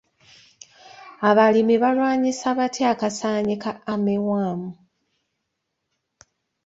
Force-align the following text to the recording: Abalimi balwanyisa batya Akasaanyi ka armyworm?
Abalimi 1.29 1.75
balwanyisa 1.83 2.47
batya 2.57 2.85
Akasaanyi 2.93 3.55
ka 3.63 3.71
armyworm? 3.93 4.63